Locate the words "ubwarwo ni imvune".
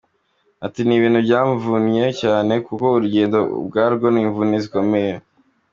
3.59-4.55